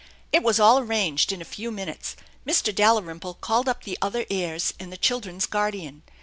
[0.31, 2.15] It was all arranged in a few minutes.
[2.43, 2.73] Mr.
[2.73, 6.01] Dalrymple called up the other heirs and the children's guardian.